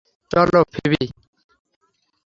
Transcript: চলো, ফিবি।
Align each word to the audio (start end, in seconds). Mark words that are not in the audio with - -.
চলো, 0.31 0.61
ফিবি। 0.73 1.03